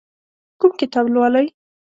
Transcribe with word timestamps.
کوم 0.59 0.71
کتاب 0.79 1.05
لولئ؟ 1.13 1.47